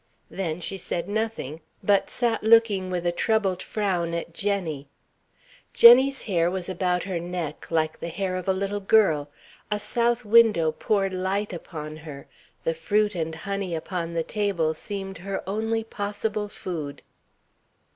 [0.31, 4.87] Then she said nothing, but sat looking with a troubled frown at Jenny.
[5.75, 9.29] Jenny's hair was about her neck, like the hair of a little girl,
[9.69, 12.25] a south window poured light upon her,
[12.63, 17.03] the fruit and honey upon the table seemed her only possible food.